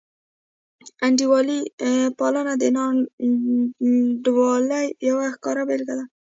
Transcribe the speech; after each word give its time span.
انډیوالي 1.05 1.59
پالنه 2.17 2.53
د 2.61 2.63
ناانډولۍ 2.77 4.87
یوه 5.09 5.25
ښکاره 5.35 5.63
بېلګه 5.67 5.95
ده. 5.99 6.05